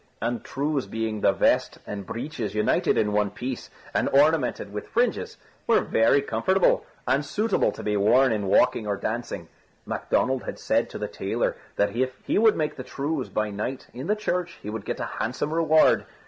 [0.19, 5.37] And trews being the vest and breeches united in one piece, and ornamented with fringes,
[5.67, 9.41] were very comfortable, and suitable to be worn in walking or dancing.
[9.41, 9.47] And
[9.85, 13.89] Macdonald had said to the tailor, that if he would make the trews by night
[13.93, 16.07] in the church, he would get a handsome reward.